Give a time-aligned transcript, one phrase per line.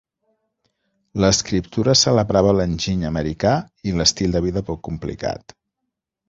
[1.23, 3.53] L'escriptura celebrava l'enginy americà
[3.91, 5.57] i l'estil de vida poc complicat.